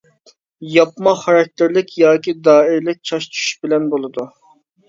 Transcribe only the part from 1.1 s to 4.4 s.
خاراكتېرلىك ياكى دائىرىلىك چاچ چۈشۈش بىلەن بولىدۇ.